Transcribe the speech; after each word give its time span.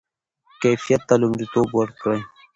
کیفیت 0.61 1.01
ته 1.07 1.15
لومړیتوب 1.21 1.67
ورکړئ. 1.73 2.19